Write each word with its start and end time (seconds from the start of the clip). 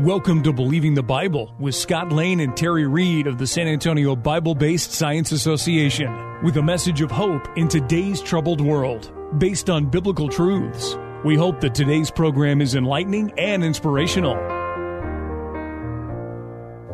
Welcome 0.00 0.42
to 0.44 0.52
Believing 0.54 0.94
the 0.94 1.02
Bible 1.02 1.54
with 1.58 1.74
Scott 1.74 2.10
Lane 2.10 2.40
and 2.40 2.56
Terry 2.56 2.86
Reed 2.86 3.26
of 3.26 3.36
the 3.36 3.46
San 3.46 3.68
Antonio 3.68 4.16
Bible 4.16 4.54
Based 4.54 4.92
Science 4.92 5.30
Association 5.30 6.42
with 6.42 6.56
a 6.56 6.62
message 6.62 7.02
of 7.02 7.10
hope 7.10 7.46
in 7.58 7.68
today's 7.68 8.22
troubled 8.22 8.62
world 8.62 9.12
based 9.36 9.68
on 9.68 9.90
biblical 9.90 10.30
truths. 10.30 10.96
We 11.22 11.36
hope 11.36 11.60
that 11.60 11.74
today's 11.74 12.10
program 12.10 12.62
is 12.62 12.76
enlightening 12.76 13.38
and 13.38 13.62
inspirational. 13.62 14.36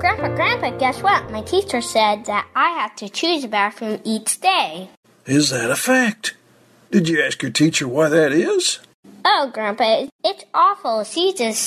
Grandpa, 0.00 0.34
Grandpa, 0.34 0.76
guess 0.76 1.00
what? 1.00 1.30
My 1.30 1.42
teacher 1.42 1.80
said 1.80 2.24
that 2.24 2.48
I 2.56 2.70
have 2.70 2.96
to 2.96 3.08
choose 3.08 3.44
a 3.44 3.48
bathroom 3.48 4.00
each 4.02 4.40
day. 4.40 4.90
Is 5.26 5.50
that 5.50 5.70
a 5.70 5.76
fact? 5.76 6.34
Did 6.90 7.08
you 7.08 7.22
ask 7.22 7.40
your 7.40 7.52
teacher 7.52 7.86
why 7.86 8.08
that 8.08 8.32
is? 8.32 8.80
Oh, 9.28 9.50
Grandpa, 9.52 10.06
it's 10.22 10.44
awful. 10.54 11.02
She 11.02 11.34
just 11.34 11.60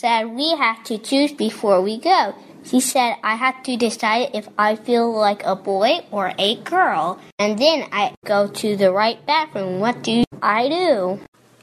said 0.00 0.34
we 0.34 0.56
have 0.56 0.82
to 0.82 0.98
choose 0.98 1.30
before 1.30 1.80
we 1.80 1.96
go. 1.96 2.34
She 2.64 2.80
said 2.80 3.14
I 3.22 3.36
have 3.36 3.62
to 3.62 3.76
decide 3.76 4.30
if 4.34 4.48
I 4.58 4.74
feel 4.74 5.08
like 5.12 5.44
a 5.44 5.54
boy 5.54 6.00
or 6.10 6.32
a 6.36 6.56
girl. 6.56 7.20
And 7.38 7.56
then 7.56 7.86
I 7.92 8.16
go 8.24 8.48
to 8.48 8.76
the 8.76 8.90
right 8.90 9.24
bathroom. 9.24 9.78
What 9.78 10.02
do 10.02 10.24
I 10.42 10.68
do? 10.68 11.20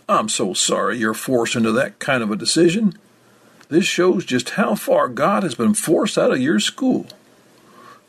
I'm 0.08 0.30
so 0.30 0.54
sorry 0.54 1.00
you're 1.00 1.14
forced 1.14 1.58
into 1.58 1.74
that 1.74 2.00
kind 2.00 2.24
of 2.24 2.32
a 2.32 2.38
decision. 2.38 2.98
This 3.68 3.86
shows 3.86 4.24
just 4.24 4.52
how 4.52 4.76
far 4.76 5.10
God 5.10 5.44
has 5.44 5.56
been 5.56 5.74
forced 5.74 6.18
out 6.18 6.32
of 6.32 6.40
your 6.40 6.62
school. 6.62 7.08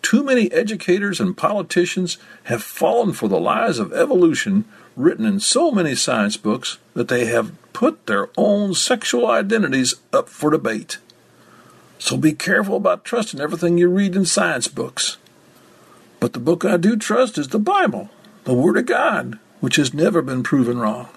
Too 0.01 0.23
many 0.23 0.53
educators 0.53 1.19
and 1.19 1.37
politicians 1.37 2.19
have 2.45 2.63
fallen 2.63 3.13
for 3.13 3.27
the 3.27 3.41
lies 3.41 3.81
of 3.81 3.93
evolution 3.93 4.65
written 4.97 5.27
in 5.27 5.39
so 5.39 5.71
many 5.71 5.95
science 5.95 6.37
books 6.37 6.79
that 6.95 7.09
they 7.09 7.27
have 7.27 7.53
put 7.73 8.07
their 8.07 8.31
own 8.37 8.75
sexual 8.75 9.27
identities 9.31 9.95
up 10.13 10.29
for 10.29 10.51
debate. 10.51 10.99
So 11.99 12.17
be 12.17 12.33
careful 12.33 12.77
about 12.77 13.05
trusting 13.05 13.41
everything 13.41 13.79
you 13.79 13.89
read 13.89 14.17
in 14.17 14.25
science 14.25 14.69
books. 14.69 15.19
But 16.21 16.33
the 16.33 16.41
book 16.41 16.65
I 16.65 16.79
do 16.79 16.97
trust 16.97 17.37
is 17.37 17.49
the 17.49 17.59
Bible, 17.59 18.11
the 18.45 18.55
Word 18.55 18.79
of 18.79 18.87
God, 18.87 19.39
which 19.61 19.77
has 19.77 19.93
never 19.93 20.23
been 20.23 20.43
proven 20.43 20.79
wrong. 20.79 21.09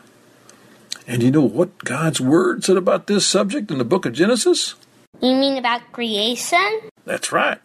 And 1.08 1.24
you 1.24 1.32
know 1.32 1.42
what 1.42 1.80
God's 1.80 2.22
Word 2.22 2.64
said 2.64 2.78
about 2.78 3.08
this 3.08 3.26
subject 3.26 3.72
in 3.72 3.78
the 3.78 3.86
book 3.86 4.06
of 4.06 4.14
Genesis? 4.14 4.76
You 5.22 5.36
mean 5.36 5.58
about 5.58 5.92
creation? 5.92 6.82
That's 7.06 7.32
right. 7.32 7.60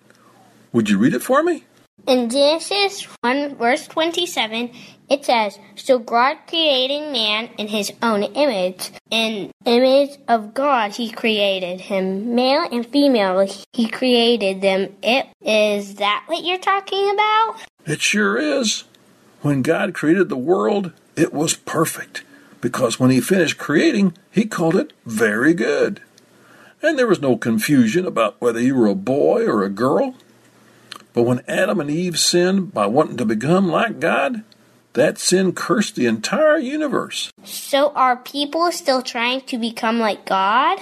Would 0.72 0.88
you 0.88 0.98
read 0.98 1.14
it 1.14 1.22
for 1.22 1.42
me? 1.42 1.64
In 2.06 2.28
Genesis 2.28 3.04
1 3.22 3.56
verse 3.56 3.86
27, 3.88 4.70
it 5.08 5.24
says, 5.24 5.58
So 5.74 5.98
God 5.98 6.36
created 6.46 7.10
man 7.12 7.48
in 7.56 7.68
his 7.68 7.92
own 8.02 8.22
image. 8.22 8.90
In 9.10 9.50
image 9.64 10.18
of 10.28 10.52
God 10.52 10.92
he 10.92 11.10
created 11.10 11.80
him. 11.80 12.34
Male 12.34 12.68
and 12.70 12.86
female 12.86 13.48
he 13.72 13.88
created 13.88 14.60
them. 14.60 14.94
It 15.02 15.28
is 15.40 15.94
that 15.94 16.24
what 16.26 16.44
you're 16.44 16.58
talking 16.58 17.10
about? 17.10 17.56
It 17.86 18.02
sure 18.02 18.36
is. 18.36 18.84
When 19.40 19.62
God 19.62 19.94
created 19.94 20.28
the 20.28 20.36
world, 20.36 20.92
it 21.16 21.32
was 21.32 21.54
perfect. 21.54 22.22
Because 22.60 23.00
when 23.00 23.10
he 23.10 23.20
finished 23.20 23.58
creating, 23.58 24.14
he 24.30 24.44
called 24.44 24.76
it 24.76 24.92
very 25.06 25.54
good. 25.54 26.02
And 26.82 26.98
there 26.98 27.06
was 27.06 27.22
no 27.22 27.36
confusion 27.38 28.04
about 28.04 28.40
whether 28.40 28.60
you 28.60 28.74
were 28.74 28.88
a 28.88 28.94
boy 28.94 29.46
or 29.46 29.62
a 29.62 29.70
girl. 29.70 30.16
But 31.14 31.22
when 31.22 31.42
Adam 31.48 31.80
and 31.80 31.90
Eve 31.90 32.18
sinned 32.18 32.74
by 32.74 32.86
wanting 32.86 33.16
to 33.16 33.24
become 33.24 33.68
like 33.68 34.00
God, 34.00 34.42
that 34.94 35.16
sin 35.16 35.52
cursed 35.52 35.94
the 35.94 36.06
entire 36.06 36.58
universe. 36.58 37.32
So 37.44 37.92
are 37.92 38.16
people 38.16 38.70
still 38.72 39.00
trying 39.00 39.42
to 39.42 39.56
become 39.56 40.00
like 40.00 40.26
God? 40.26 40.78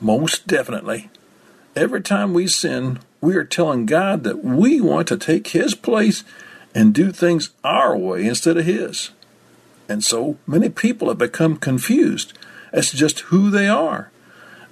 Most 0.00 0.46
definitely. 0.46 1.10
Every 1.74 2.02
time 2.02 2.34
we 2.34 2.48
sin, 2.48 2.98
we 3.20 3.36
are 3.36 3.44
telling 3.44 3.86
God 3.86 4.24
that 4.24 4.44
we 4.44 4.80
want 4.80 5.06
to 5.08 5.16
take 5.16 5.48
His 5.48 5.74
place 5.74 6.24
and 6.74 6.92
do 6.92 7.12
things 7.12 7.50
our 7.62 7.96
way 7.96 8.26
instead 8.26 8.56
of 8.56 8.64
His. 8.64 9.10
And 9.88 10.02
so 10.02 10.38
many 10.46 10.68
people 10.68 11.08
have 11.08 11.18
become 11.18 11.56
confused 11.56 12.32
as 12.72 12.90
to 12.90 12.96
just 12.96 13.20
who 13.20 13.48
they 13.50 13.68
are, 13.68 14.10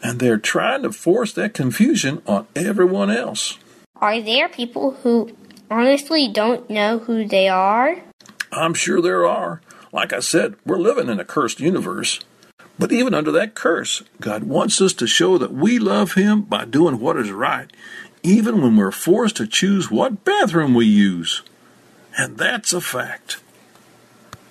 and 0.03 0.19
they're 0.19 0.37
trying 0.37 0.83
to 0.83 0.93
force 0.93 1.33
that 1.33 1.55
confusion 1.55 2.23
on 2.27 2.47
everyone 2.55 3.11
else. 3.11 3.59
Are 4.01 4.21
there 4.21 4.49
people 4.49 4.93
who 4.93 5.31
honestly 5.71 6.29
don't 6.29 6.69
know 6.69 6.99
who 6.99 7.27
they 7.27 7.49
are? 7.49 7.97
I'm 8.53 8.75
sure 8.75 9.01
there 9.01 9.27
are. 9.27 9.63
Like 9.93 10.13
I 10.13 10.21
said, 10.21 10.57
we're 10.67 10.79
living 10.79 11.09
in 11.09 11.19
a 11.19 11.25
cursed 11.25 11.61
universe. 11.61 12.21
But 12.79 12.93
even 12.93 13.15
under 13.15 13.33
that 13.33 13.55
curse, 13.55 14.03
God 14.21 14.45
wants 14.45 14.81
us 14.83 14.93
to 14.95 15.07
show 15.07 15.39
that 15.39 15.53
we 15.53 15.79
love 15.79 16.13
Him 16.13 16.43
by 16.43 16.67
doing 16.67 17.01
what 17.01 17.17
is 17.17 17.31
right, 17.31 17.71
even 18.23 18.61
when 18.61 18.77
we're 18.77 18.91
forced 18.91 19.37
to 19.37 19.47
choose 19.47 19.91
what 19.91 20.25
bathroom 20.25 20.75
we 20.75 20.85
use. 20.85 21.43
And 22.19 22.37
that's 22.37 22.75
a 22.75 22.83
fact. 22.83 23.39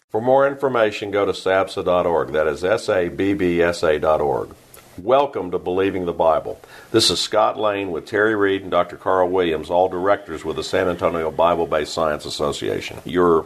For 0.10 0.22
more 0.22 0.48
information, 0.48 1.12
go 1.12 1.26
to 1.26 1.34
sabsa.org. 1.34 2.32
That 2.32 2.48
is 2.48 2.64
S 2.64 2.90
A 2.90 3.10
B 3.10 3.34
B 3.34 3.62
S 3.62 3.84
A.org. 3.84 4.56
Welcome 5.02 5.52
to 5.52 5.60
Believing 5.60 6.06
the 6.06 6.14
Bible. 6.14 6.58
This 6.92 7.10
is 7.10 7.20
Scott 7.20 7.60
Lane 7.60 7.92
with 7.92 8.06
Terry 8.06 8.34
Reed 8.34 8.62
and 8.62 8.72
Dr. 8.72 8.96
Carl 8.96 9.30
Williams, 9.30 9.70
all 9.70 9.90
directors 9.90 10.46
with 10.46 10.56
the 10.56 10.64
San 10.64 10.88
Antonio 10.88 11.32
Bible 11.32 11.68
Based 11.68 11.94
Science 11.94 12.24
Association. 12.24 13.00
Your 13.04 13.46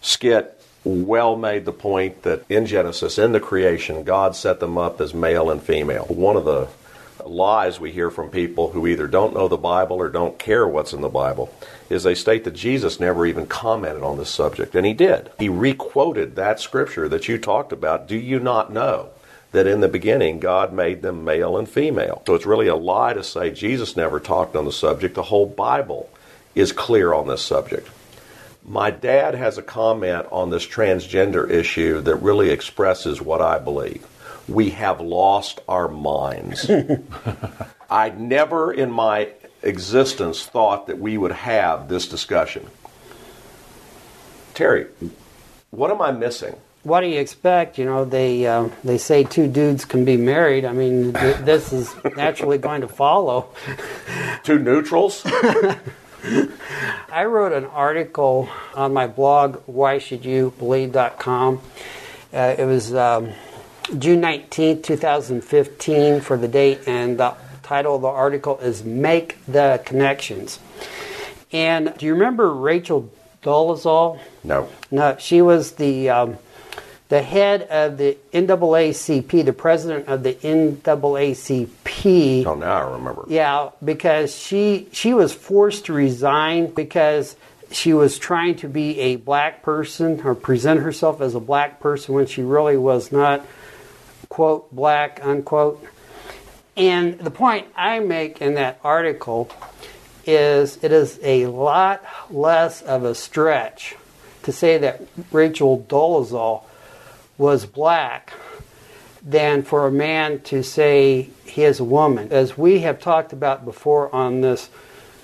skit 0.00 0.58
well 0.84 1.36
made 1.36 1.66
the 1.66 1.72
point 1.72 2.22
that 2.22 2.44
in 2.48 2.64
Genesis, 2.64 3.18
in 3.18 3.32
the 3.32 3.40
creation, 3.40 4.04
God 4.04 4.34
set 4.34 4.58
them 4.58 4.78
up 4.78 5.02
as 5.02 5.12
male 5.12 5.50
and 5.50 5.62
female. 5.62 6.06
One 6.06 6.34
of 6.34 6.46
the 6.46 6.68
lies 7.26 7.78
we 7.78 7.92
hear 7.92 8.10
from 8.10 8.30
people 8.30 8.70
who 8.70 8.86
either 8.86 9.06
don't 9.06 9.34
know 9.34 9.48
the 9.48 9.58
Bible 9.58 9.96
or 9.96 10.08
don't 10.08 10.38
care 10.38 10.66
what's 10.66 10.94
in 10.94 11.02
the 11.02 11.10
Bible 11.10 11.52
is 11.90 12.04
they 12.04 12.14
state 12.14 12.44
that 12.44 12.54
Jesus 12.54 12.98
never 12.98 13.26
even 13.26 13.46
commented 13.46 14.02
on 14.02 14.16
this 14.16 14.30
subject, 14.30 14.74
and 14.74 14.86
he 14.86 14.94
did. 14.94 15.30
He 15.38 15.50
requoted 15.50 16.36
that 16.36 16.58
scripture 16.58 17.06
that 17.10 17.28
you 17.28 17.36
talked 17.36 17.72
about. 17.72 18.08
Do 18.08 18.16
you 18.16 18.40
not 18.40 18.72
know? 18.72 19.10
That 19.56 19.66
in 19.66 19.80
the 19.80 19.88
beginning 19.88 20.38
God 20.38 20.74
made 20.74 21.00
them 21.00 21.24
male 21.24 21.56
and 21.56 21.66
female. 21.66 22.22
So 22.26 22.34
it's 22.34 22.44
really 22.44 22.68
a 22.68 22.76
lie 22.76 23.14
to 23.14 23.24
say 23.24 23.50
Jesus 23.50 23.96
never 23.96 24.20
talked 24.20 24.54
on 24.54 24.66
the 24.66 24.72
subject. 24.72 25.14
The 25.14 25.22
whole 25.22 25.46
Bible 25.46 26.10
is 26.54 26.72
clear 26.72 27.14
on 27.14 27.26
this 27.26 27.40
subject. 27.40 27.88
My 28.62 28.90
dad 28.90 29.34
has 29.34 29.56
a 29.56 29.62
comment 29.62 30.26
on 30.30 30.50
this 30.50 30.66
transgender 30.66 31.48
issue 31.48 32.02
that 32.02 32.16
really 32.16 32.50
expresses 32.50 33.22
what 33.22 33.40
I 33.40 33.58
believe. 33.58 34.06
We 34.46 34.70
have 34.70 35.00
lost 35.00 35.60
our 35.66 35.88
minds. 35.88 36.70
I 37.90 38.10
never 38.10 38.70
in 38.70 38.90
my 38.90 39.30
existence 39.62 40.44
thought 40.44 40.88
that 40.88 40.98
we 40.98 41.16
would 41.16 41.32
have 41.32 41.88
this 41.88 42.06
discussion. 42.08 42.66
Terry, 44.52 44.88
what 45.70 45.90
am 45.90 46.02
I 46.02 46.12
missing? 46.12 46.56
What 46.86 47.00
do 47.00 47.08
you 47.08 47.18
expect? 47.18 47.78
You 47.78 47.84
know, 47.84 48.04
they 48.04 48.46
uh, 48.46 48.68
they 48.84 48.96
say 48.96 49.24
two 49.24 49.48
dudes 49.48 49.84
can 49.84 50.04
be 50.04 50.16
married. 50.16 50.64
I 50.64 50.72
mean, 50.72 51.12
th- 51.12 51.38
this 51.38 51.72
is 51.72 51.92
naturally 52.16 52.58
going 52.58 52.82
to 52.82 52.88
follow. 52.88 53.48
Two 54.44 54.60
neutrals. 54.60 55.22
I 57.08 57.24
wrote 57.24 57.52
an 57.52 57.64
article 57.64 58.48
on 58.74 58.92
my 58.92 59.08
blog, 59.08 59.66
whyshouldyoubelieve.com. 59.66 61.60
Uh, 62.32 62.54
it 62.56 62.64
was 62.64 62.94
um, 62.94 63.30
June 63.98 64.20
19, 64.20 64.82
2015 64.82 66.20
for 66.20 66.36
the 66.36 66.48
date, 66.48 66.80
and 66.86 67.18
the 67.18 67.34
title 67.64 67.96
of 67.96 68.02
the 68.02 68.08
article 68.08 68.58
is 68.58 68.84
Make 68.84 69.44
the 69.46 69.82
Connections. 69.84 70.60
And 71.52 71.94
do 71.98 72.06
you 72.06 72.12
remember 72.12 72.52
Rachel 72.54 73.10
Dolezal? 73.42 74.20
No. 74.44 74.68
No, 74.90 75.16
she 75.18 75.42
was 75.42 75.72
the 75.72 76.10
um, 76.10 76.38
the 77.08 77.22
head 77.22 77.62
of 77.62 77.98
the 77.98 78.18
NAACP, 78.32 79.44
the 79.44 79.52
president 79.52 80.08
of 80.08 80.22
the 80.24 80.34
NAACP. 80.34 81.66
Oh, 82.46 82.54
now 82.54 82.88
I 82.88 82.92
remember. 82.92 83.24
Yeah, 83.28 83.70
because 83.84 84.34
she 84.36 84.88
she 84.92 85.14
was 85.14 85.32
forced 85.32 85.86
to 85.86 85.92
resign 85.92 86.66
because 86.72 87.36
she 87.70 87.92
was 87.94 88.18
trying 88.18 88.56
to 88.56 88.68
be 88.68 88.98
a 89.00 89.16
black 89.16 89.62
person 89.62 90.20
or 90.22 90.34
present 90.34 90.80
herself 90.80 91.20
as 91.20 91.34
a 91.34 91.40
black 91.40 91.80
person 91.80 92.14
when 92.14 92.26
she 92.26 92.42
really 92.42 92.76
was 92.76 93.12
not 93.12 93.46
quote 94.28 94.74
black 94.74 95.20
unquote. 95.22 95.84
And 96.76 97.18
the 97.18 97.30
point 97.30 97.68
I 97.74 98.00
make 98.00 98.42
in 98.42 98.54
that 98.54 98.80
article 98.84 99.50
is 100.26 100.78
it 100.82 100.92
is 100.92 101.18
a 101.22 101.46
lot 101.46 102.04
less 102.30 102.82
of 102.82 103.04
a 103.04 103.14
stretch 103.14 103.94
to 104.42 104.52
say 104.52 104.78
that 104.78 105.02
Rachel 105.32 105.84
Dolezal 105.88 106.64
was 107.38 107.66
black 107.66 108.32
than 109.22 109.62
for 109.62 109.86
a 109.86 109.90
man 109.90 110.40
to 110.40 110.62
say 110.62 111.30
he 111.44 111.64
is 111.64 111.80
a 111.80 111.84
woman. 111.84 112.32
As 112.32 112.56
we 112.56 112.80
have 112.80 113.00
talked 113.00 113.32
about 113.32 113.64
before 113.64 114.14
on 114.14 114.40
this 114.40 114.68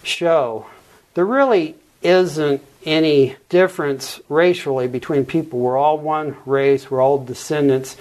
show, 0.03 0.67
there 1.15 1.25
really 1.25 1.77
isn't 2.03 2.63
any 2.85 3.37
difference 3.49 4.21
racially 4.29 4.89
between 4.89 5.25
people. 5.25 5.61
We're 5.61 5.77
all 5.77 5.99
one 5.99 6.37
race, 6.45 6.91
we're 6.91 7.01
all 7.01 7.25
descendants 7.25 7.97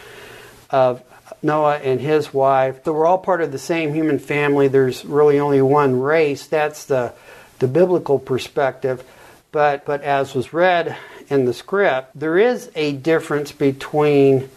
of 0.71 1.03
Noah 1.43 1.77
and 1.77 1.99
his 2.01 2.33
wife. 2.33 2.83
So 2.83 2.93
we're 2.93 3.05
all 3.05 3.17
part 3.17 3.41
of 3.41 3.51
the 3.51 3.59
same 3.59 3.93
human 3.93 4.19
family. 4.19 4.67
There's 4.67 5.05
really 5.05 5.39
only 5.39 5.61
one 5.61 5.99
race. 5.99 6.47
That's 6.47 6.85
the 6.85 7.13
the 7.61 7.67
biblical 7.67 8.19
perspective. 8.19 9.03
But 9.51 9.85
but 9.85 10.01
as 10.01 10.33
was 10.33 10.53
read 10.53 10.95
in 11.29 11.45
the 11.45 11.53
script, 11.53 12.11
there 12.17 12.37
is 12.37 12.71
a 12.75 12.93
difference 12.93 13.51
between 13.51 14.49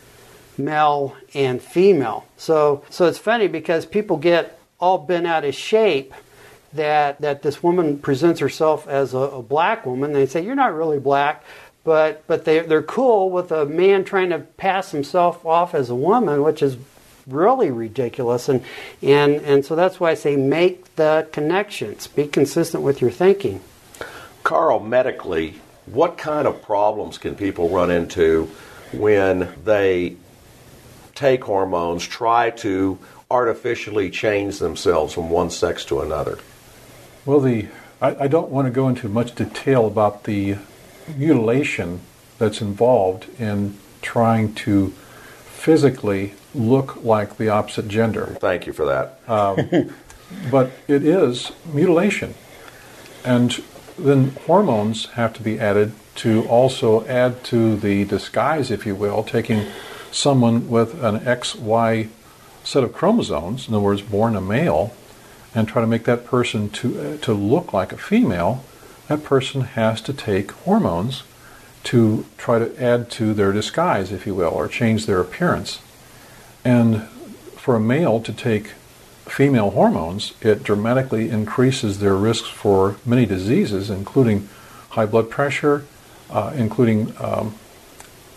male 0.57 1.17
and 1.35 1.61
female. 1.61 2.27
So 2.37 2.85
so 2.91 3.07
it's 3.07 3.19
funny 3.19 3.49
because 3.49 3.87
people 3.87 4.17
get 4.17 4.59
all 4.79 4.99
bent 4.99 5.27
out 5.27 5.45
of 5.45 5.55
shape 5.55 6.15
that 6.75 7.21
that 7.21 7.43
this 7.43 7.63
woman 7.63 7.99
presents 7.99 8.41
herself 8.41 8.87
as 8.87 9.15
a, 9.15 9.19
a 9.19 9.43
black 9.43 9.87
woman. 9.87 10.13
They 10.13 10.27
say 10.27 10.45
you're 10.45 10.55
not 10.55 10.75
really 10.75 10.99
black, 10.99 11.45
but 11.83 12.25
but 12.27 12.45
they 12.45 12.61
they're 12.61 12.83
cool 12.83 13.31
with 13.31 13.51
a 13.51 13.67
man 13.67 14.05
trying 14.05 14.31
to 14.31 14.39
pass 14.39 14.91
himself 14.91 15.45
off 15.45 15.75
as 15.75 15.91
a 15.91 15.95
woman, 15.95 16.43
which 16.43 16.63
is 16.63 16.77
really 17.27 17.71
ridiculous. 17.71 18.49
And 18.49 18.63
and 19.03 19.37
and 19.43 19.65
so 19.65 19.75
that's 19.75 19.99
why 19.99 20.11
I 20.11 20.15
say 20.15 20.37
make 20.37 20.97
the 20.97 21.29
connections. 21.33 22.07
Be 22.07 22.27
consistent 22.27 22.83
with 22.83 23.01
your 23.01 23.11
thinking. 23.11 23.61
Carl, 24.45 24.79
medically, 24.79 25.55
what 25.87 26.19
kind 26.19 26.47
of 26.47 26.63
problems 26.63 27.19
can 27.19 27.35
people 27.35 27.71
run 27.71 27.91
into 27.91 28.49
when 28.93 29.53
they 29.65 30.17
take 31.15 31.45
hormones, 31.45 32.07
try 32.07 32.51
to 32.51 32.99
artificially 33.31 34.11
change 34.11 34.59
themselves 34.59 35.15
from 35.15 35.31
one 35.31 35.51
sex 35.51 35.85
to 35.87 36.01
another? 36.01 36.39
Well, 37.25 37.41
the 37.41 37.69
I, 38.01 38.25
I 38.25 38.29
don't 38.29 38.51
want 38.51 38.67
to 38.67 38.71
go 38.71 38.89
into 38.89 39.09
much 39.09 39.35
detail 39.35 39.87
about 39.87 40.25
the 40.25 40.57
mutilation 41.17 42.01
that's 42.39 42.61
involved 42.61 43.29
in 43.41 43.79
trying 44.03 44.55
to 44.55 44.91
physically 45.47 46.35
look 46.55 47.03
like 47.03 47.39
the 47.39 47.49
opposite 47.49 47.89
gender. 47.89 48.37
Thank 48.41 48.67
you 48.67 48.75
for 48.75 48.85
that. 48.85 49.21
Um, 49.27 49.95
but 50.51 50.71
it 50.87 51.03
is 51.03 51.53
mutilation. 51.73 52.35
And 53.25 53.63
then 53.99 54.31
hormones 54.47 55.07
have 55.11 55.33
to 55.35 55.43
be 55.43 55.59
added 55.59 55.93
to 56.17 56.47
also 56.47 57.05
add 57.07 57.43
to 57.45 57.77
the 57.77 58.05
disguise, 58.05 58.71
if 58.71 58.87
you 58.87 58.95
will, 58.95 59.23
taking 59.23 59.67
someone 60.11 60.69
with 60.69 61.03
an 61.03 61.21
XY 61.21 62.09
set 62.63 62.85
of 62.85 62.93
chromosomes, 62.93 63.69
in 63.69 63.75
other 63.75 63.83
words, 63.83 64.03
born 64.03 64.37
a 64.37 64.41
male, 64.41 64.95
and 65.55 65.69
try 65.69 65.81
to 65.81 65.87
make 65.87 66.05
that 66.05 66.25
person 66.25 66.71
to, 66.71 67.01
uh, 67.01 67.17
to 67.19 67.33
look 67.33 67.73
like 67.73 67.93
a 67.93 67.97
female, 67.97 68.65
that 69.09 69.23
person 69.23 69.63
has 69.63 70.01
to 70.01 70.13
take 70.13 70.51
hormones 70.53 71.25
to 71.85 72.25
try 72.39 72.59
to 72.59 72.83
add 72.83 73.11
to 73.11 73.35
their 73.35 73.53
disguise, 73.53 74.11
if 74.11 74.27
you 74.27 74.35
will, 74.35 74.49
or 74.49 74.67
change 74.67 75.07
their 75.07 75.21
appearance. 75.21 75.81
And 76.65 77.03
for 77.57 77.77
a 77.77 77.81
male 77.81 78.21
to 78.21 78.33
take 78.33 78.73
female 79.27 79.71
hormones, 79.71 80.35
it 80.41 80.63
dramatically 80.63 81.31
increases 81.31 81.99
their 81.99 82.15
risks 82.15 82.49
for 82.49 82.97
many 83.05 83.27
diseases, 83.27 83.91
including 83.91 84.49
high 84.91 85.07
blood 85.07 85.31
pressure, 85.31 85.85
uh, 86.31 86.53
including 86.57 87.15
um, 87.21 87.55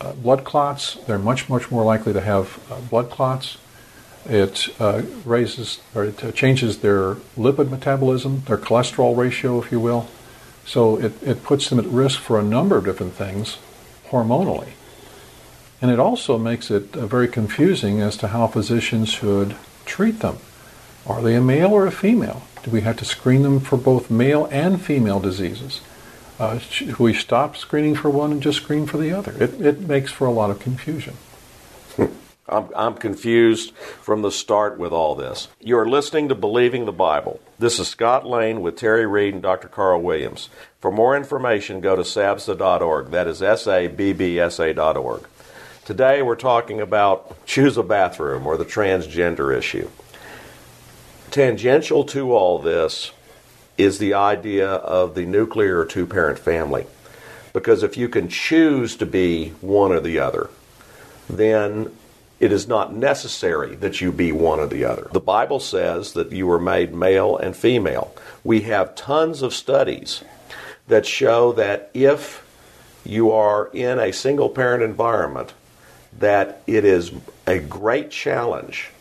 uh, 0.01 0.13
blood 0.13 0.43
clots. 0.43 0.95
They're 1.05 1.19
much, 1.19 1.49
much 1.49 1.69
more 1.71 1.83
likely 1.83 2.13
to 2.13 2.21
have 2.21 2.59
uh, 2.71 2.79
blood 2.81 3.09
clots. 3.09 3.57
It 4.25 4.67
uh, 4.79 5.03
raises 5.23 5.79
or 5.95 6.05
it 6.05 6.35
changes 6.35 6.79
their 6.79 7.15
lipid 7.37 7.69
metabolism, 7.69 8.43
their 8.45 8.57
cholesterol 8.57 9.15
ratio, 9.15 9.61
if 9.61 9.71
you 9.71 9.79
will. 9.79 10.09
So 10.65 10.97
it, 10.97 11.13
it 11.23 11.43
puts 11.43 11.69
them 11.69 11.79
at 11.79 11.85
risk 11.85 12.19
for 12.19 12.39
a 12.39 12.43
number 12.43 12.77
of 12.77 12.83
different 12.83 13.13
things 13.13 13.57
hormonally. 14.09 14.69
And 15.81 15.91
it 15.91 15.99
also 15.99 16.37
makes 16.37 16.71
it 16.71 16.95
uh, 16.95 17.05
very 17.05 17.27
confusing 17.27 18.01
as 18.01 18.17
to 18.17 18.29
how 18.29 18.47
physicians 18.47 19.09
should 19.09 19.55
treat 19.85 20.19
them. 20.19 20.37
Are 21.07 21.21
they 21.21 21.35
a 21.35 21.41
male 21.41 21.71
or 21.71 21.87
a 21.87 21.91
female? 21.91 22.43
Do 22.63 22.71
we 22.71 22.81
have 22.81 22.97
to 22.97 23.05
screen 23.05 23.43
them 23.43 23.61
for 23.61 23.77
both 23.77 24.11
male 24.11 24.45
and 24.51 24.81
female 24.81 25.21
diseases? 25.21 25.79
Uh, 26.37 26.59
should 26.59 26.99
we 26.99 27.13
stop 27.13 27.55
screening 27.55 27.95
for 27.95 28.09
one 28.09 28.31
and 28.31 28.43
just 28.43 28.61
screen 28.61 28.85
for 28.85 28.97
the 28.97 29.11
other? 29.11 29.31
It, 29.41 29.59
it 29.61 29.79
makes 29.81 30.11
for 30.11 30.27
a 30.27 30.31
lot 30.31 30.51
of 30.51 30.59
confusion. 30.59 31.15
I'm, 32.49 32.69
I'm 32.75 32.95
confused 32.95 33.73
from 33.75 34.21
the 34.21 34.31
start 34.31 34.77
with 34.77 34.91
all 34.91 35.15
this. 35.15 35.47
You're 35.61 35.87
listening 35.87 36.27
to 36.29 36.35
Believing 36.35 36.85
the 36.85 36.91
Bible. 36.91 37.39
This 37.57 37.79
is 37.79 37.87
Scott 37.87 38.25
Lane 38.25 38.61
with 38.61 38.75
Terry 38.75 39.05
Reed 39.05 39.33
and 39.33 39.41
Dr. 39.41 39.69
Carl 39.69 40.01
Williams. 40.01 40.49
For 40.79 40.91
more 40.91 41.15
information, 41.15 41.79
go 41.79 41.95
to 41.95 42.03
sabsa.org. 42.03 43.11
That 43.11 43.27
is 43.27 43.41
S 43.41 43.65
A 43.65 43.87
B 43.87 44.13
B 44.13 44.39
S 44.39 44.59
A.org. 44.59 45.25
Today 45.85 46.21
we're 46.21 46.35
talking 46.35 46.81
about 46.81 47.45
choose 47.45 47.77
a 47.77 47.83
bathroom 47.83 48.45
or 48.45 48.57
the 48.57 48.65
transgender 48.65 49.57
issue. 49.57 49.89
Tangential 51.31 52.03
to 52.05 52.33
all 52.33 52.59
this 52.59 53.11
is 53.77 53.99
the 53.99 54.13
idea 54.13 54.67
of 54.67 55.15
the 55.15 55.25
nuclear 55.25 55.85
two 55.85 56.05
parent 56.05 56.39
family. 56.39 56.85
Because 57.53 57.83
if 57.83 57.97
you 57.97 58.09
can 58.09 58.27
choose 58.27 58.95
to 58.97 59.05
be 59.05 59.49
one 59.61 59.91
or 59.91 59.99
the 59.99 60.19
other, 60.19 60.49
then 61.29 61.91
it 62.39 62.51
is 62.51 62.67
not 62.67 62.93
necessary 62.93 63.75
that 63.75 63.99
you 63.99 64.11
be 64.11 64.31
one 64.31 64.59
or 64.59 64.67
the 64.67 64.85
other. 64.85 65.07
The 65.11 65.19
Bible 65.19 65.59
says 65.59 66.13
that 66.13 66.31
you 66.31 66.47
were 66.47 66.59
made 66.59 66.93
male 66.93 67.35
and 67.35 67.55
female. 67.55 68.15
We 68.43 68.61
have 68.61 68.95
tons 68.95 69.41
of 69.41 69.53
studies 69.53 70.23
that 70.87 71.05
show 71.05 71.51
that 71.53 71.89
if 71.93 72.45
you 73.03 73.31
are 73.31 73.69
in 73.73 73.99
a 73.99 74.13
single 74.13 74.49
parent 74.49 74.83
environment, 74.83 75.53
that 76.19 76.61
it 76.67 76.85
is 76.85 77.11
a 77.45 77.59
great 77.59 78.11
challenge 78.11 78.91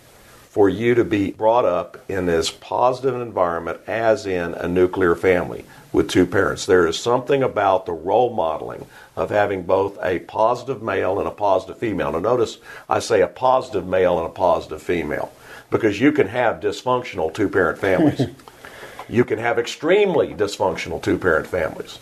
for 0.56 0.70
you 0.70 0.94
to 0.94 1.04
be 1.04 1.32
brought 1.32 1.66
up 1.66 1.98
in 2.08 2.30
as 2.30 2.50
positive 2.50 3.14
an 3.14 3.20
environment 3.20 3.78
as 3.86 4.24
in 4.24 4.54
a 4.54 4.66
nuclear 4.66 5.14
family 5.14 5.66
with 5.92 6.08
two 6.08 6.24
parents. 6.24 6.64
There 6.64 6.86
is 6.86 6.98
something 6.98 7.42
about 7.42 7.84
the 7.84 7.92
role 7.92 8.32
modeling 8.32 8.86
of 9.16 9.28
having 9.28 9.64
both 9.64 9.98
a 10.02 10.20
positive 10.20 10.82
male 10.82 11.18
and 11.18 11.28
a 11.28 11.30
positive 11.30 11.76
female. 11.76 12.10
Now, 12.10 12.20
notice 12.20 12.56
I 12.88 13.00
say 13.00 13.20
a 13.20 13.28
positive 13.28 13.86
male 13.86 14.16
and 14.16 14.26
a 14.26 14.30
positive 14.30 14.80
female 14.80 15.30
because 15.68 16.00
you 16.00 16.10
can 16.10 16.28
have 16.28 16.60
dysfunctional 16.60 17.34
two 17.34 17.50
parent 17.50 17.78
families. 17.78 18.22
you 19.10 19.26
can 19.26 19.38
have 19.38 19.58
extremely 19.58 20.28
dysfunctional 20.28 21.02
two 21.02 21.18
parent 21.18 21.48
families. 21.48 21.98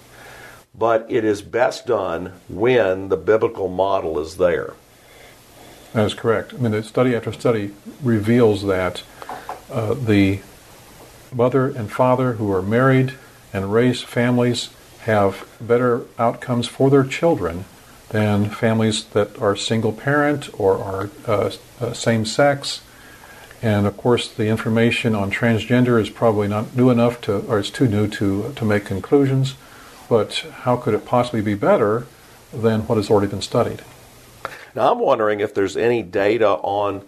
But 0.78 1.06
it 1.08 1.24
is 1.24 1.42
best 1.42 1.88
done 1.88 2.34
when 2.48 3.08
the 3.08 3.16
biblical 3.16 3.66
model 3.66 4.20
is 4.20 4.36
there. 4.36 4.74
That 5.94 6.06
is 6.06 6.14
correct. 6.14 6.52
I 6.52 6.56
mean, 6.56 6.72
the 6.72 6.82
study 6.82 7.14
after 7.14 7.32
study 7.32 7.72
reveals 8.02 8.64
that 8.64 9.04
uh, 9.70 9.94
the 9.94 10.40
mother 11.32 11.68
and 11.68 11.90
father 11.90 12.32
who 12.32 12.52
are 12.52 12.62
married 12.62 13.14
and 13.52 13.72
raise 13.72 14.02
families 14.02 14.70
have 15.02 15.46
better 15.60 16.02
outcomes 16.18 16.66
for 16.66 16.90
their 16.90 17.04
children 17.04 17.64
than 18.08 18.50
families 18.50 19.04
that 19.06 19.40
are 19.40 19.54
single 19.54 19.92
parent 19.92 20.50
or 20.58 20.78
are 20.78 21.10
uh, 21.28 21.50
uh, 21.80 21.92
same 21.92 22.24
sex. 22.24 22.82
And 23.62 23.86
of 23.86 23.96
course, 23.96 24.28
the 24.28 24.48
information 24.48 25.14
on 25.14 25.30
transgender 25.30 26.00
is 26.00 26.10
probably 26.10 26.48
not 26.48 26.74
new 26.74 26.90
enough 26.90 27.20
to, 27.22 27.38
or 27.46 27.60
it's 27.60 27.70
too 27.70 27.86
new 27.86 28.08
to, 28.08 28.52
to 28.52 28.64
make 28.64 28.84
conclusions. 28.84 29.54
But 30.08 30.44
how 30.62 30.76
could 30.76 30.94
it 30.94 31.06
possibly 31.06 31.40
be 31.40 31.54
better 31.54 32.08
than 32.52 32.80
what 32.88 32.96
has 32.96 33.10
already 33.10 33.28
been 33.28 33.42
studied? 33.42 33.82
Now, 34.74 34.92
I'm 34.92 34.98
wondering 34.98 35.40
if 35.40 35.54
there's 35.54 35.76
any 35.76 36.02
data 36.02 36.48
on 36.48 37.02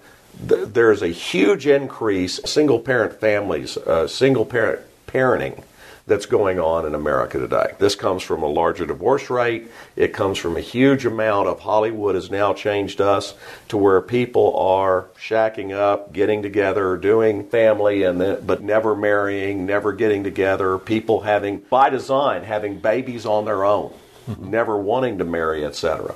th- 0.49 0.69
there's 0.69 1.03
a 1.03 1.09
huge 1.09 1.67
increase 1.67 2.41
single 2.45 2.79
parent 2.79 3.21
families, 3.21 3.77
uh, 3.77 4.07
single 4.07 4.45
parent 4.45 4.81
parenting 5.07 5.63
that's 6.07 6.27
going 6.27 6.61
on 6.61 6.87
in 6.87 6.95
America 6.95 7.39
today. 7.39 7.73
This 7.81 7.97
comes 7.97 8.23
from 8.23 8.45
a 8.45 8.47
larger 8.47 8.87
divorce 8.87 9.29
rate. 9.29 9.69
It 9.97 10.13
comes 10.13 10.39
from 10.39 10.57
a 10.57 10.61
huge 10.61 11.05
amount 11.05 11.49
of 11.49 11.59
Hollywood 11.59 12.15
has 12.15 12.31
now 12.31 12.53
changed 12.53 13.01
us 13.01 13.35
to 13.69 13.77
where 13.77 14.01
people 14.01 14.57
are 14.57 15.07
shacking 15.19 15.73
up, 15.73 16.13
getting 16.13 16.43
together, 16.43 16.97
doing 16.97 17.49
family, 17.49 18.05
and 18.05 18.21
then, 18.21 18.47
but 18.47 18.63
never 18.63 18.95
marrying, 18.95 19.67
never 19.67 19.93
getting 19.93 20.23
together. 20.23 20.79
People 20.79 21.23
having, 21.23 21.59
by 21.59 21.91
design, 21.91 22.45
having 22.45 22.79
babies 22.79 23.27
on 23.27 23.45
their 23.45 23.65
own, 23.65 23.93
mm-hmm. 24.29 24.51
never 24.51 24.77
wanting 24.77 25.19
to 25.19 25.25
marry, 25.25 25.65
etc. 25.65 26.15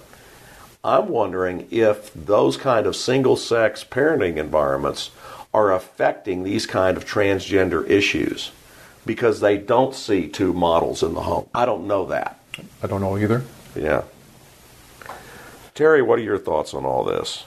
I'm 0.82 1.08
wondering 1.08 1.68
if 1.70 2.12
those 2.14 2.56
kind 2.56 2.87
of 2.87 2.96
single 2.96 3.37
sex 3.37 3.84
parenting 3.84 4.37
environments 4.37 5.10
are 5.52 5.72
affecting 5.72 6.42
these 6.42 6.66
kind 6.66 6.96
of 6.96 7.04
transgender 7.04 7.88
issues 7.88 8.52
because 9.04 9.40
they 9.40 9.58
don't 9.58 9.94
see 9.94 10.28
two 10.28 10.52
models 10.52 11.02
in 11.02 11.14
the 11.14 11.22
home. 11.22 11.49
I 11.54 11.66
don't 11.66 11.87
know 11.87 12.06
that. 12.06 12.38
I 12.82 12.87
don't 12.87 13.00
know 13.00 13.18
either. 13.18 13.44
Yeah. 13.75 14.04
Terry, 15.75 16.02
what 16.02 16.18
are 16.18 16.22
your 16.22 16.38
thoughts 16.38 16.72
on 16.75 16.84
all 16.84 17.04
this? 17.04 17.44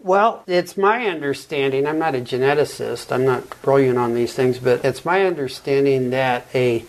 Well, 0.00 0.44
it's 0.46 0.76
my 0.76 1.06
understanding, 1.06 1.86
I'm 1.86 1.98
not 1.98 2.14
a 2.14 2.20
geneticist, 2.20 3.10
I'm 3.10 3.24
not 3.24 3.60
brilliant 3.62 3.98
on 3.98 4.14
these 4.14 4.32
things, 4.32 4.58
but 4.58 4.84
it's 4.84 5.04
my 5.04 5.26
understanding 5.26 6.10
that 6.10 6.46
a 6.54 6.84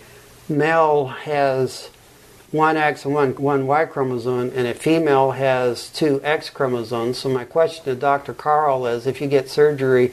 male 0.48 1.06
has 1.06 1.90
one 2.52 2.76
X 2.76 3.04
and 3.04 3.14
one, 3.14 3.34
one 3.36 3.66
Y 3.66 3.84
chromosome, 3.86 4.50
and 4.54 4.66
a 4.66 4.74
female 4.74 5.32
has 5.32 5.88
two 5.90 6.20
X 6.24 6.50
chromosomes. 6.50 7.18
So, 7.18 7.28
my 7.28 7.44
question 7.44 7.84
to 7.84 7.94
Dr. 7.94 8.34
Carl 8.34 8.86
is 8.86 9.06
if 9.06 9.20
you 9.20 9.28
get 9.28 9.48
surgery 9.48 10.12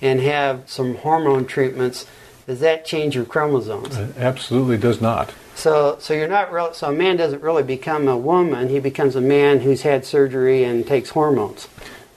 and 0.00 0.20
have 0.20 0.68
some 0.70 0.96
hormone 0.96 1.46
treatments, 1.46 2.06
does 2.46 2.60
that 2.60 2.84
change 2.84 3.14
your 3.14 3.24
chromosomes? 3.24 3.96
It 3.96 4.16
absolutely 4.16 4.78
does 4.78 5.00
not. 5.00 5.32
So, 5.54 5.96
so 6.00 6.14
you're 6.14 6.28
not 6.28 6.52
real. 6.52 6.72
So, 6.72 6.90
a 6.90 6.92
man 6.92 7.16
doesn't 7.16 7.42
really 7.42 7.64
become 7.64 8.06
a 8.06 8.16
woman. 8.16 8.68
He 8.68 8.78
becomes 8.78 9.16
a 9.16 9.20
man 9.20 9.60
who's 9.60 9.82
had 9.82 10.04
surgery 10.04 10.64
and 10.64 10.86
takes 10.86 11.10
hormones. 11.10 11.68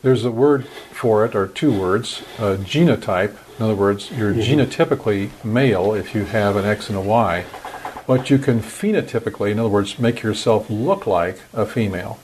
There's 0.04 0.24
a 0.24 0.32
word 0.32 0.68
for 0.92 1.26
it, 1.26 1.36
or 1.36 1.48
two 1.48 1.78
words, 1.78 2.22
uh, 2.38 2.58
genotype. 2.60 3.36
In 3.58 3.66
other 3.66 3.74
words, 3.74 4.12
you're 4.12 4.34
mm-hmm. 4.34 4.60
genotypically 4.60 5.32
male 5.44 5.96
if 5.96 6.14
you 6.14 6.26
have 6.26 6.56
an 6.56 6.66
X 6.66 6.90
and 6.90 6.98
a 6.98 7.02
Y, 7.02 7.46
but 8.08 8.30
you 8.30 8.38
can 8.38 8.60
phenotypically, 8.60 9.52
in 9.52 9.60
other 9.60 9.70
words, 9.70 10.00
make 10.00 10.22
yourself 10.22 10.70
look 10.70 11.08
like 11.08 11.40
a 11.54 11.66
female, 11.66 12.20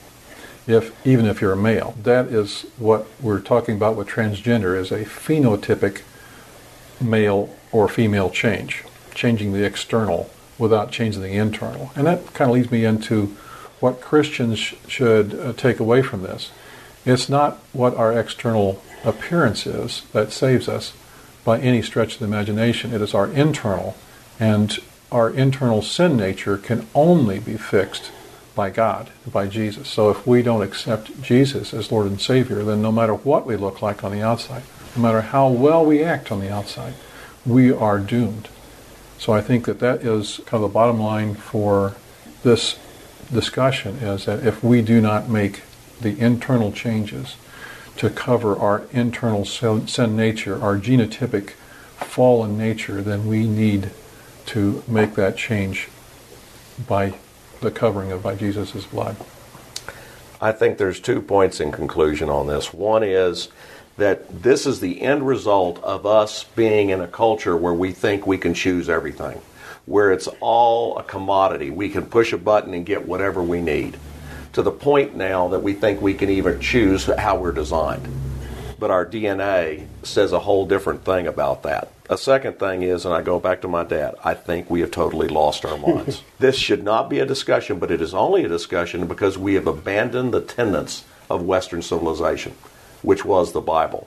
if 0.66 0.94
even 1.06 1.26
if 1.26 1.40
you're 1.40 1.52
a 1.52 1.56
male. 1.56 1.94
That 2.02 2.26
is 2.26 2.62
what 2.78 3.06
we're 3.20 3.40
talking 3.40 3.76
about 3.76 3.96
with 3.96 4.08
transgender 4.08 4.78
is 4.78 4.92
a 4.92 5.04
phenotypic 5.04 6.02
male 7.00 7.54
or 7.72 7.88
female 7.88 8.30
change, 8.30 8.84
changing 9.14 9.52
the 9.52 9.64
external 9.64 10.30
without 10.58 10.92
changing 10.92 11.22
the 11.22 11.32
internal. 11.32 11.90
And 11.96 12.06
that 12.06 12.32
kind 12.34 12.50
of 12.50 12.54
leads 12.54 12.70
me 12.70 12.84
into 12.84 13.36
what 13.80 14.00
Christians 14.00 14.58
sh- 14.60 14.74
should 14.86 15.34
uh, 15.34 15.52
take 15.54 15.80
away 15.80 16.02
from 16.02 16.22
this. 16.22 16.52
It's 17.04 17.28
not 17.28 17.58
what 17.72 17.96
our 17.96 18.16
external 18.16 18.80
appearance 19.04 19.66
is 19.66 20.02
that 20.12 20.30
saves 20.30 20.68
us 20.68 20.92
by 21.44 21.58
any 21.58 21.82
stretch 21.82 22.14
of 22.14 22.18
the 22.20 22.26
imagination. 22.26 22.94
It 22.94 23.00
is 23.00 23.14
our 23.14 23.28
internal, 23.28 23.96
and 24.38 24.78
our 25.12 25.30
internal 25.30 25.82
sin 25.82 26.16
nature 26.16 26.56
can 26.56 26.86
only 26.94 27.38
be 27.38 27.56
fixed 27.56 28.10
by 28.54 28.70
God, 28.70 29.10
by 29.30 29.46
Jesus. 29.46 29.88
So 29.88 30.10
if 30.10 30.26
we 30.26 30.42
don't 30.42 30.62
accept 30.62 31.22
Jesus 31.22 31.72
as 31.72 31.92
Lord 31.92 32.06
and 32.06 32.20
Savior, 32.20 32.64
then 32.64 32.82
no 32.82 32.92
matter 32.92 33.14
what 33.14 33.46
we 33.46 33.56
look 33.56 33.80
like 33.82 34.04
on 34.04 34.12
the 34.12 34.22
outside, 34.22 34.62
no 34.96 35.02
matter 35.02 35.20
how 35.20 35.48
well 35.48 35.84
we 35.84 36.02
act 36.02 36.30
on 36.30 36.40
the 36.40 36.52
outside, 36.52 36.94
we 37.46 37.72
are 37.72 37.98
doomed. 37.98 38.48
So 39.18 39.32
I 39.32 39.40
think 39.40 39.66
that 39.66 39.78
that 39.80 40.02
is 40.02 40.38
kind 40.46 40.62
of 40.62 40.70
the 40.70 40.74
bottom 40.74 41.00
line 41.00 41.34
for 41.34 41.94
this 42.42 42.78
discussion 43.32 43.96
is 43.96 44.26
that 44.26 44.44
if 44.44 44.62
we 44.62 44.82
do 44.82 45.00
not 45.00 45.28
make 45.28 45.62
the 46.00 46.18
internal 46.18 46.72
changes 46.72 47.36
to 47.96 48.10
cover 48.10 48.56
our 48.56 48.82
internal 48.90 49.44
sin 49.44 50.16
nature, 50.16 50.60
our 50.60 50.76
genotypic 50.78 51.50
fallen 51.96 52.58
nature, 52.58 53.00
then 53.00 53.26
we 53.26 53.46
need 53.46 53.90
to 54.52 54.84
make 54.86 55.14
that 55.14 55.34
change 55.34 55.88
by 56.86 57.14
the 57.62 57.70
covering 57.70 58.12
of 58.12 58.22
by 58.22 58.34
Jesus' 58.34 58.84
blood. 58.84 59.16
I 60.42 60.52
think 60.52 60.76
there's 60.76 61.00
two 61.00 61.22
points 61.22 61.58
in 61.58 61.72
conclusion 61.72 62.28
on 62.28 62.48
this. 62.48 62.74
One 62.74 63.02
is 63.02 63.48
that 63.96 64.42
this 64.42 64.66
is 64.66 64.80
the 64.80 65.00
end 65.00 65.26
result 65.26 65.82
of 65.82 66.04
us 66.04 66.44
being 66.44 66.90
in 66.90 67.00
a 67.00 67.08
culture 67.08 67.56
where 67.56 67.72
we 67.72 67.92
think 67.92 68.26
we 68.26 68.36
can 68.36 68.52
choose 68.52 68.90
everything, 68.90 69.40
where 69.86 70.12
it's 70.12 70.28
all 70.40 70.98
a 70.98 71.02
commodity. 71.02 71.70
We 71.70 71.88
can 71.88 72.04
push 72.04 72.34
a 72.34 72.38
button 72.38 72.74
and 72.74 72.84
get 72.84 73.08
whatever 73.08 73.42
we 73.42 73.62
need, 73.62 73.96
to 74.52 74.60
the 74.60 74.70
point 74.70 75.16
now 75.16 75.48
that 75.48 75.62
we 75.62 75.72
think 75.72 76.02
we 76.02 76.12
can 76.12 76.28
even 76.28 76.60
choose 76.60 77.06
how 77.06 77.38
we're 77.38 77.52
designed. 77.52 78.06
But 78.82 78.90
our 78.90 79.06
DNA 79.06 79.86
says 80.02 80.32
a 80.32 80.40
whole 80.40 80.66
different 80.66 81.04
thing 81.04 81.28
about 81.28 81.62
that. 81.62 81.92
A 82.10 82.18
second 82.18 82.58
thing 82.58 82.82
is, 82.82 83.04
and 83.04 83.14
I 83.14 83.22
go 83.22 83.38
back 83.38 83.60
to 83.60 83.68
my 83.68 83.84
dad, 83.84 84.16
I 84.24 84.34
think 84.34 84.68
we 84.68 84.80
have 84.80 84.90
totally 84.90 85.28
lost 85.28 85.64
our 85.64 85.78
minds. 85.78 86.24
this 86.40 86.56
should 86.56 86.82
not 86.82 87.08
be 87.08 87.20
a 87.20 87.24
discussion, 87.24 87.78
but 87.78 87.92
it 87.92 88.00
is 88.00 88.12
only 88.12 88.42
a 88.42 88.48
discussion 88.48 89.06
because 89.06 89.38
we 89.38 89.54
have 89.54 89.68
abandoned 89.68 90.34
the 90.34 90.40
tenets 90.40 91.04
of 91.30 91.44
Western 91.44 91.80
civilization 91.80 92.56
which 93.02 93.24
was 93.24 93.52
the 93.52 93.60
Bible. 93.60 94.06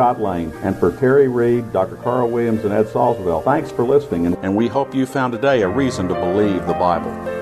Scott 0.00 0.18
Lane. 0.18 0.50
And 0.62 0.74
for 0.78 0.92
Terry 0.92 1.28
Reed, 1.28 1.74
Dr. 1.74 1.96
Carl 1.96 2.30
Williams, 2.30 2.64
and 2.64 2.72
Ed 2.72 2.86
Salzville, 2.86 3.44
thanks 3.44 3.70
for 3.70 3.84
listening. 3.84 4.34
And 4.42 4.56
we 4.56 4.66
hope 4.66 4.94
you 4.94 5.04
found 5.04 5.34
today 5.34 5.60
a 5.60 5.68
reason 5.68 6.08
to 6.08 6.14
believe 6.14 6.66
the 6.66 6.72
Bible. 6.72 7.39